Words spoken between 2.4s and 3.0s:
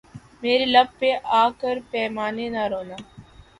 نہ رونا